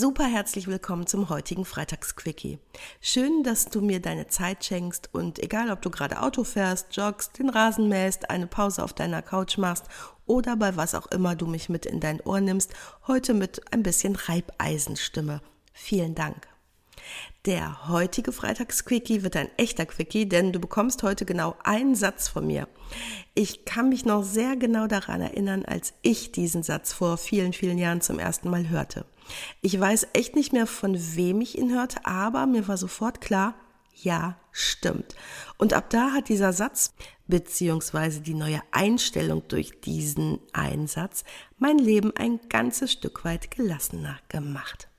Super 0.00 0.24
herzlich 0.24 0.66
willkommen 0.66 1.06
zum 1.06 1.28
heutigen 1.28 1.66
Freitagsquickie. 1.66 2.58
Schön, 3.02 3.42
dass 3.42 3.66
du 3.66 3.82
mir 3.82 4.00
deine 4.00 4.28
Zeit 4.28 4.64
schenkst 4.64 5.10
und 5.12 5.38
egal 5.38 5.70
ob 5.70 5.82
du 5.82 5.90
gerade 5.90 6.22
Auto 6.22 6.42
fährst, 6.42 6.96
joggst, 6.96 7.38
den 7.38 7.50
Rasen 7.50 7.90
mähst, 7.90 8.30
eine 8.30 8.46
Pause 8.46 8.82
auf 8.82 8.94
deiner 8.94 9.20
Couch 9.20 9.58
machst 9.58 9.84
oder 10.24 10.56
bei 10.56 10.74
was 10.74 10.94
auch 10.94 11.08
immer 11.08 11.36
du 11.36 11.46
mich 11.46 11.68
mit 11.68 11.84
in 11.84 12.00
dein 12.00 12.22
Ohr 12.22 12.40
nimmst, 12.40 12.72
heute 13.08 13.34
mit 13.34 13.74
ein 13.74 13.82
bisschen 13.82 14.16
Reibeisenstimme. 14.16 15.42
Vielen 15.74 16.14
Dank. 16.14 16.48
Der 17.44 17.88
heutige 17.88 18.32
Freitagsquickie 18.32 19.22
wird 19.22 19.36
ein 19.36 19.50
echter 19.58 19.84
Quickie, 19.84 20.26
denn 20.26 20.52
du 20.52 20.60
bekommst 20.60 21.02
heute 21.02 21.26
genau 21.26 21.56
einen 21.62 21.94
Satz 21.94 22.28
von 22.28 22.46
mir. 22.46 22.68
Ich 23.34 23.66
kann 23.66 23.90
mich 23.90 24.06
noch 24.06 24.22
sehr 24.22 24.56
genau 24.56 24.86
daran 24.86 25.20
erinnern, 25.20 25.64
als 25.66 25.92
ich 26.00 26.32
diesen 26.32 26.62
Satz 26.62 26.92
vor 26.92 27.18
vielen, 27.18 27.52
vielen 27.52 27.76
Jahren 27.78 28.00
zum 28.00 28.18
ersten 28.18 28.48
Mal 28.48 28.68
hörte. 28.70 29.04
Ich 29.60 29.78
weiß 29.78 30.08
echt 30.12 30.36
nicht 30.36 30.52
mehr, 30.52 30.66
von 30.66 30.96
wem 31.16 31.40
ich 31.40 31.58
ihn 31.58 31.72
hörte, 31.72 32.04
aber 32.04 32.46
mir 32.46 32.68
war 32.68 32.76
sofort 32.76 33.20
klar, 33.20 33.54
ja, 33.94 34.36
stimmt. 34.52 35.14
Und 35.58 35.72
ab 35.72 35.90
da 35.90 36.12
hat 36.12 36.28
dieser 36.28 36.52
Satz 36.52 36.94
beziehungsweise 37.26 38.20
die 38.20 38.34
neue 38.34 38.60
Einstellung 38.72 39.46
durch 39.48 39.80
diesen 39.80 40.38
Einsatz 40.52 41.24
mein 41.58 41.78
Leben 41.78 42.12
ein 42.16 42.40
ganzes 42.48 42.92
Stück 42.92 43.24
weit 43.24 43.50
gelassener 43.50 44.18
gemacht. 44.28 44.89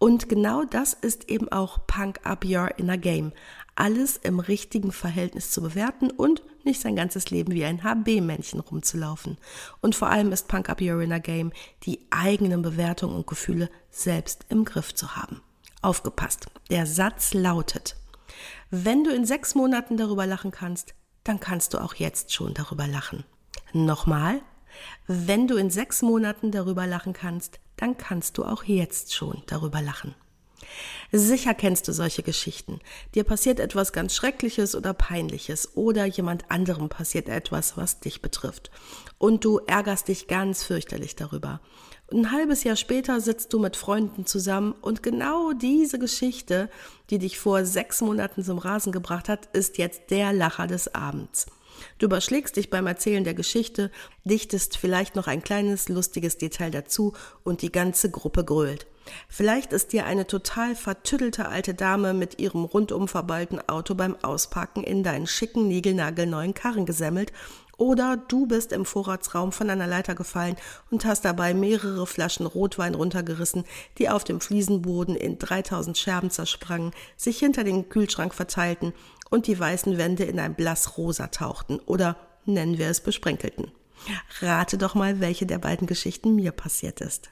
Und 0.00 0.30
genau 0.30 0.64
das 0.64 0.94
ist 0.94 1.28
eben 1.28 1.52
auch 1.52 1.86
Punk 1.86 2.20
Up 2.24 2.46
Your 2.46 2.78
Inner 2.78 2.96
Game. 2.96 3.32
Alles 3.76 4.16
im 4.16 4.40
richtigen 4.40 4.92
Verhältnis 4.92 5.50
zu 5.50 5.60
bewerten 5.60 6.10
und 6.10 6.42
nicht 6.64 6.80
sein 6.80 6.96
ganzes 6.96 7.30
Leben 7.30 7.52
wie 7.52 7.66
ein 7.66 7.84
HB-Männchen 7.84 8.60
rumzulaufen. 8.60 9.36
Und 9.82 9.94
vor 9.94 10.08
allem 10.08 10.32
ist 10.32 10.48
Punk 10.48 10.70
Up 10.70 10.80
Your 10.80 11.02
Inner 11.02 11.20
Game, 11.20 11.52
die 11.82 12.00
eigenen 12.08 12.62
Bewertungen 12.62 13.14
und 13.14 13.26
Gefühle 13.26 13.68
selbst 13.90 14.46
im 14.48 14.64
Griff 14.64 14.94
zu 14.94 15.16
haben. 15.16 15.42
Aufgepasst. 15.82 16.46
Der 16.70 16.86
Satz 16.86 17.34
lautet, 17.34 17.94
wenn 18.70 19.04
du 19.04 19.10
in 19.10 19.26
sechs 19.26 19.54
Monaten 19.54 19.98
darüber 19.98 20.24
lachen 20.24 20.50
kannst, 20.50 20.94
dann 21.24 21.40
kannst 21.40 21.74
du 21.74 21.78
auch 21.78 21.94
jetzt 21.94 22.32
schon 22.32 22.54
darüber 22.54 22.86
lachen. 22.86 23.24
Nochmal, 23.74 24.40
wenn 25.06 25.46
du 25.46 25.56
in 25.56 25.68
sechs 25.68 26.00
Monaten 26.00 26.52
darüber 26.52 26.86
lachen 26.86 27.12
kannst, 27.12 27.60
dann 27.80 27.96
kannst 27.96 28.38
du 28.38 28.44
auch 28.44 28.64
jetzt 28.64 29.14
schon 29.14 29.42
darüber 29.46 29.80
lachen. 29.80 30.14
Sicher 31.12 31.54
kennst 31.54 31.88
du 31.88 31.92
solche 31.92 32.22
Geschichten. 32.22 32.78
Dir 33.14 33.24
passiert 33.24 33.58
etwas 33.58 33.92
ganz 33.92 34.14
Schreckliches 34.14 34.76
oder 34.76 34.94
Peinliches 34.94 35.76
oder 35.76 36.04
jemand 36.04 36.50
anderem 36.50 36.88
passiert 36.88 37.28
etwas, 37.28 37.76
was 37.76 38.00
dich 38.00 38.22
betrifft. 38.22 38.70
Und 39.18 39.44
du 39.44 39.58
ärgerst 39.58 40.08
dich 40.08 40.28
ganz 40.28 40.62
fürchterlich 40.62 41.16
darüber. 41.16 41.60
ein 42.12 42.30
halbes 42.32 42.64
Jahr 42.64 42.76
später 42.76 43.20
sitzt 43.20 43.52
du 43.52 43.58
mit 43.58 43.76
Freunden 43.76 44.26
zusammen 44.26 44.72
und 44.80 45.02
genau 45.02 45.52
diese 45.52 45.98
Geschichte, 45.98 46.68
die 47.08 47.18
dich 47.18 47.38
vor 47.38 47.64
sechs 47.64 48.00
Monaten 48.00 48.44
zum 48.44 48.58
Rasen 48.58 48.92
gebracht 48.92 49.28
hat, 49.28 49.46
ist 49.52 49.78
jetzt 49.78 50.10
der 50.10 50.32
Lacher 50.32 50.66
des 50.66 50.94
Abends. 50.94 51.46
Du 51.98 52.06
überschlägst 52.06 52.56
dich 52.56 52.70
beim 52.70 52.86
Erzählen 52.86 53.24
der 53.24 53.34
Geschichte, 53.34 53.90
dichtest 54.24 54.76
vielleicht 54.76 55.16
noch 55.16 55.26
ein 55.26 55.42
kleines 55.42 55.88
lustiges 55.88 56.38
Detail 56.38 56.70
dazu 56.70 57.14
und 57.44 57.62
die 57.62 57.72
ganze 57.72 58.10
Gruppe 58.10 58.44
grölt. 58.44 58.86
Vielleicht 59.28 59.72
ist 59.72 59.92
dir 59.92 60.06
eine 60.06 60.26
total 60.26 60.76
vertüddelte 60.76 61.48
alte 61.48 61.74
Dame 61.74 62.14
mit 62.14 62.38
ihrem 62.38 62.64
rundum 62.64 63.08
verballten 63.08 63.60
Auto 63.68 63.94
beim 63.94 64.16
Auspacken 64.22 64.84
in 64.84 65.02
deinen 65.02 65.26
schicken, 65.26 65.68
niegelnagelneuen 65.68 66.54
Karren 66.54 66.86
gesemmelt 66.86 67.32
oder 67.80 68.18
du 68.18 68.46
bist 68.46 68.72
im 68.72 68.84
Vorratsraum 68.84 69.52
von 69.52 69.70
einer 69.70 69.86
Leiter 69.86 70.14
gefallen 70.14 70.56
und 70.90 71.06
hast 71.06 71.24
dabei 71.24 71.54
mehrere 71.54 72.06
Flaschen 72.06 72.44
Rotwein 72.44 72.94
runtergerissen, 72.94 73.64
die 73.96 74.10
auf 74.10 74.22
dem 74.22 74.42
Fliesenboden 74.42 75.16
in 75.16 75.38
3000 75.38 75.96
Scherben 75.96 76.30
zersprangen, 76.30 76.92
sich 77.16 77.38
hinter 77.38 77.64
den 77.64 77.88
Kühlschrank 77.88 78.34
verteilten 78.34 78.92
und 79.30 79.46
die 79.46 79.58
weißen 79.58 79.96
Wände 79.96 80.24
in 80.24 80.38
ein 80.38 80.54
blassrosa 80.54 81.28
tauchten 81.28 81.78
oder 81.78 82.16
nennen 82.44 82.76
wir 82.76 82.88
es 82.88 83.00
besprenkelten. 83.00 83.70
Rate 84.40 84.76
doch 84.76 84.94
mal, 84.94 85.20
welche 85.20 85.46
der 85.46 85.58
beiden 85.58 85.86
Geschichten 85.86 86.34
mir 86.34 86.52
passiert 86.52 87.00
ist. 87.00 87.30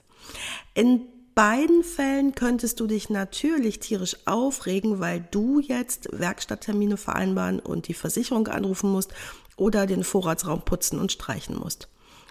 In 0.73 1.03
beiden 1.35 1.85
Fällen 1.85 2.35
könntest 2.35 2.81
du 2.81 2.87
dich 2.87 3.11
natürlich 3.11 3.81
tierisch 3.81 4.17
aufregen, 4.25 4.99
weil 4.99 5.27
du 5.31 5.61
jetzt 5.61 6.09
Werkstatttermine 6.11 6.97
vereinbaren 6.97 7.61
und 7.61 7.87
die 7.87 7.95
Versicherung 7.95 8.49
anrufen 8.49 8.91
musst 8.91 9.13
oder 9.59 9.87
den 9.87 10.05
Vorratsraum 10.05 10.63
putzen 10.63 10.99
und 10.99 11.13
streichen 11.13 11.57
musst. 11.57 11.89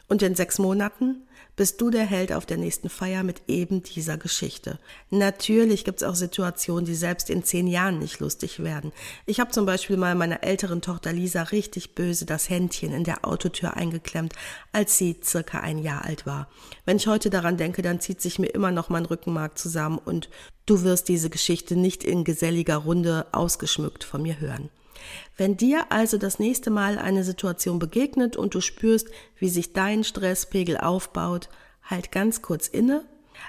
Und 0.09 0.21
in 0.21 0.35
sechs 0.35 0.57
Monaten 0.57 1.23
bist 1.57 1.81
du 1.81 1.89
der 1.89 2.05
Held 2.05 2.31
auf 2.31 2.45
der 2.45 2.57
nächsten 2.57 2.87
Feier 2.87 3.23
mit 3.23 3.41
eben 3.47 3.81
dieser 3.81 4.17
Geschichte. 4.17 4.79
Natürlich 5.09 5.83
gibt 5.83 6.01
es 6.01 6.07
auch 6.07 6.15
Situationen, 6.15 6.85
die 6.85 6.95
selbst 6.95 7.29
in 7.29 7.43
zehn 7.43 7.67
Jahren 7.67 7.99
nicht 7.99 8.19
lustig 8.19 8.63
werden. 8.63 8.93
Ich 9.25 9.39
habe 9.39 9.51
zum 9.51 9.65
Beispiel 9.65 9.97
mal 9.97 10.15
meiner 10.15 10.43
älteren 10.43 10.81
Tochter 10.81 11.11
Lisa 11.11 11.41
richtig 11.41 11.95
böse 11.95 12.25
das 12.25 12.49
Händchen 12.49 12.93
in 12.93 13.03
der 13.03 13.25
Autotür 13.25 13.75
eingeklemmt, 13.75 14.33
als 14.71 14.97
sie 14.97 15.17
circa 15.21 15.59
ein 15.59 15.79
Jahr 15.79 16.05
alt 16.05 16.25
war. 16.25 16.47
Wenn 16.85 16.97
ich 16.97 17.07
heute 17.07 17.31
daran 17.31 17.57
denke, 17.57 17.81
dann 17.81 17.99
zieht 17.99 18.21
sich 18.21 18.37
mir 18.39 18.49
immer 18.49 18.71
noch 18.71 18.89
mein 18.89 19.05
Rückenmark 19.05 19.57
zusammen 19.57 19.97
und 19.97 20.29
du 20.67 20.83
wirst 20.83 21.09
diese 21.09 21.31
Geschichte 21.31 21.75
nicht 21.75 22.03
in 22.03 22.23
geselliger 22.23 22.77
Runde 22.77 23.25
ausgeschmückt 23.31 24.03
von 24.03 24.21
mir 24.21 24.39
hören. 24.39 24.69
Wenn 25.35 25.57
dir 25.57 25.91
also 25.91 26.17
das 26.17 26.39
nächste 26.39 26.69
Mal 26.69 26.97
eine 26.97 27.23
Situation 27.23 27.79
begegnet 27.79 28.35
und 28.35 28.53
du 28.55 28.61
spürst, 28.61 29.07
wie 29.37 29.49
sich 29.49 29.73
dein 29.73 30.03
Stresspegel 30.03 30.77
aufbaut, 30.77 31.49
halt 31.83 32.11
ganz 32.11 32.41
kurz 32.41 32.67
inne, 32.67 33.05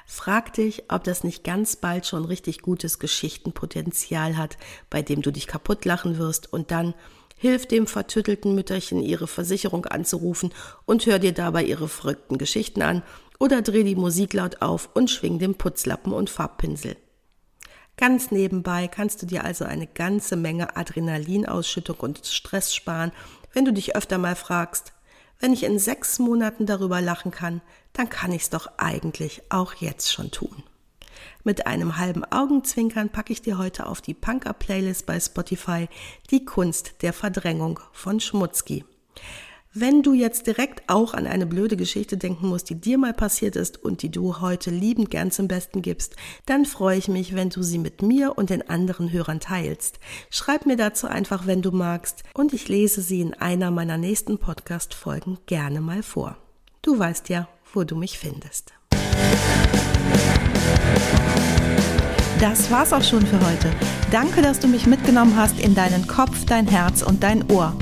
frag 0.06 0.52
dich, 0.52 0.84
ob 0.88 1.04
das 1.04 1.24
nicht 1.24 1.44
ganz 1.44 1.76
bald 1.76 2.06
schon 2.06 2.24
richtig 2.24 2.62
gutes 2.62 2.98
Geschichtenpotenzial 2.98 4.36
hat, 4.36 4.56
bei 4.90 5.02
dem 5.02 5.22
du 5.22 5.30
dich 5.30 5.46
kaputt 5.46 5.84
lachen 5.84 6.18
wirst. 6.18 6.52
Und 6.52 6.70
dann 6.70 6.94
hilf 7.36 7.66
dem 7.66 7.86
vertüttelten 7.86 8.54
Mütterchen 8.54 9.00
ihre 9.00 9.26
Versicherung 9.26 9.86
anzurufen 9.86 10.52
und 10.84 11.06
hör 11.06 11.18
dir 11.18 11.32
dabei 11.32 11.64
ihre 11.64 11.88
verrückten 11.88 12.38
Geschichten 12.38 12.82
an. 12.82 13.02
Oder 13.38 13.62
dreh 13.62 13.84
die 13.84 13.94
Musik 13.94 14.32
laut 14.32 14.62
auf 14.62 14.90
und 14.94 15.10
schwing 15.10 15.38
den 15.38 15.54
Putzlappen 15.54 16.12
und 16.12 16.28
Farbpinsel. 16.28 16.96
Ganz 17.98 18.30
nebenbei 18.30 18.86
kannst 18.86 19.22
du 19.22 19.26
dir 19.26 19.44
also 19.44 19.64
eine 19.64 19.88
ganze 19.88 20.36
Menge 20.36 20.76
Adrenalinausschüttung 20.76 21.96
und 21.96 22.24
Stress 22.24 22.72
sparen, 22.72 23.10
wenn 23.52 23.64
du 23.64 23.72
dich 23.72 23.96
öfter 23.96 24.18
mal 24.18 24.36
fragst, 24.36 24.92
wenn 25.40 25.52
ich 25.52 25.64
in 25.64 25.80
sechs 25.80 26.20
Monaten 26.20 26.64
darüber 26.64 27.00
lachen 27.00 27.32
kann, 27.32 27.60
dann 27.92 28.08
kann 28.08 28.30
ich's 28.30 28.50
doch 28.50 28.70
eigentlich 28.76 29.42
auch 29.48 29.74
jetzt 29.74 30.12
schon 30.12 30.30
tun. 30.30 30.62
Mit 31.42 31.66
einem 31.66 31.96
halben 31.96 32.24
Augenzwinkern 32.24 33.08
packe 33.08 33.32
ich 33.32 33.42
dir 33.42 33.58
heute 33.58 33.86
auf 33.86 34.00
die 34.00 34.14
Punker-Playlist 34.14 35.04
bei 35.04 35.18
Spotify 35.18 35.88
die 36.30 36.44
Kunst 36.44 37.02
der 37.02 37.12
Verdrängung 37.12 37.80
von 37.92 38.20
Schmutzki. 38.20 38.84
Wenn 39.80 40.02
du 40.02 40.12
jetzt 40.12 40.48
direkt 40.48 40.82
auch 40.88 41.14
an 41.14 41.28
eine 41.28 41.46
blöde 41.46 41.76
Geschichte 41.76 42.16
denken 42.16 42.48
musst, 42.48 42.68
die 42.68 42.80
dir 42.80 42.98
mal 42.98 43.12
passiert 43.12 43.54
ist 43.54 43.80
und 43.80 44.02
die 44.02 44.10
du 44.10 44.40
heute 44.40 44.70
liebend 44.70 45.08
gern 45.08 45.30
zum 45.30 45.46
Besten 45.46 45.82
gibst, 45.82 46.16
dann 46.46 46.64
freue 46.64 46.98
ich 46.98 47.06
mich, 47.06 47.36
wenn 47.36 47.48
du 47.48 47.62
sie 47.62 47.78
mit 47.78 48.02
mir 48.02 48.36
und 48.36 48.50
den 48.50 48.68
anderen 48.68 49.12
Hörern 49.12 49.38
teilst. 49.38 50.00
Schreib 50.30 50.66
mir 50.66 50.74
dazu 50.74 51.06
einfach, 51.06 51.46
wenn 51.46 51.62
du 51.62 51.70
magst, 51.70 52.24
und 52.34 52.54
ich 52.54 52.66
lese 52.66 53.02
sie 53.02 53.20
in 53.20 53.34
einer 53.34 53.70
meiner 53.70 53.98
nächsten 53.98 54.38
Podcast-Folgen 54.38 55.38
gerne 55.46 55.80
mal 55.80 56.02
vor. 56.02 56.36
Du 56.82 56.98
weißt 56.98 57.28
ja, 57.28 57.46
wo 57.72 57.84
du 57.84 57.94
mich 57.94 58.18
findest. 58.18 58.72
Das 62.40 62.68
war's 62.72 62.92
auch 62.92 63.04
schon 63.04 63.24
für 63.24 63.38
heute. 63.46 63.70
Danke, 64.10 64.42
dass 64.42 64.58
du 64.58 64.66
mich 64.66 64.86
mitgenommen 64.86 65.36
hast 65.36 65.60
in 65.60 65.76
deinen 65.76 66.08
Kopf, 66.08 66.46
dein 66.46 66.66
Herz 66.66 67.02
und 67.02 67.22
dein 67.22 67.48
Ohr 67.48 67.76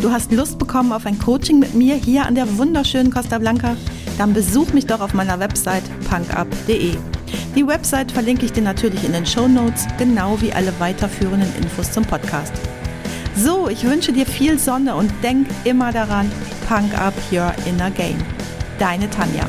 du 0.00 0.10
hast 0.10 0.32
Lust 0.32 0.58
bekommen 0.58 0.92
auf 0.92 1.06
ein 1.06 1.18
Coaching 1.18 1.58
mit 1.58 1.74
mir 1.74 1.94
hier 1.94 2.26
an 2.26 2.34
der 2.34 2.58
wunderschönen 2.58 3.12
Costa 3.12 3.38
Blanca, 3.38 3.76
dann 4.18 4.32
besuch 4.32 4.72
mich 4.72 4.86
doch 4.86 5.00
auf 5.00 5.14
meiner 5.14 5.38
Website 5.40 5.84
punkup.de. 6.08 6.96
Die 7.54 7.66
Website 7.66 8.12
verlinke 8.12 8.44
ich 8.44 8.52
dir 8.52 8.62
natürlich 8.62 9.04
in 9.04 9.12
den 9.12 9.26
Show 9.26 9.48
Notes, 9.48 9.86
genau 9.98 10.40
wie 10.40 10.52
alle 10.52 10.72
weiterführenden 10.78 11.54
Infos 11.56 11.90
zum 11.90 12.04
Podcast. 12.04 12.52
So, 13.36 13.68
ich 13.68 13.84
wünsche 13.84 14.12
dir 14.12 14.26
viel 14.26 14.58
Sonne 14.58 14.94
und 14.94 15.12
denk 15.22 15.46
immer 15.64 15.92
daran, 15.92 16.30
Punk 16.68 16.98
up 16.98 17.14
your 17.30 17.52
inner 17.66 17.90
game. 17.90 18.18
Deine 18.78 19.08
Tanja. 19.10 19.46